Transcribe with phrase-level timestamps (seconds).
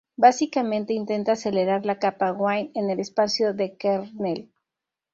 [0.17, 4.49] Básicamente intenta acelerar la capa Wine en el espacio del kernel.